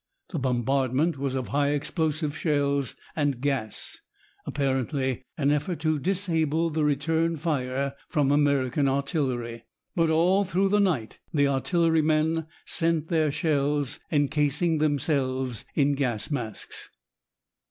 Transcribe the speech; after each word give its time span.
The 0.29 0.39
bombardment 0.39 1.19
was 1.19 1.35
of 1.35 1.49
high 1.49 1.73
explosive 1.73 2.35
shells 2.35 2.95
and 3.15 3.39
gas, 3.39 3.99
apparently 4.47 5.21
an 5.37 5.51
effort 5.51 5.79
to 5.81 5.99
disable 5.99 6.71
the 6.71 6.83
return 6.83 7.37
fire 7.37 7.93
from 8.09 8.31
American 8.31 8.87
artillery. 8.87 9.65
But 9.95 10.09
all 10.09 10.43
through 10.43 10.69
the 10.69 10.79
night 10.79 11.19
the 11.31 11.47
artillerymen 11.47 12.47
sent 12.65 13.09
their 13.09 13.31
shells, 13.31 13.99
encasing 14.11 14.79
themselves 14.79 15.65
in 15.75 15.93
gas 15.93 16.31
masks. 16.31 16.89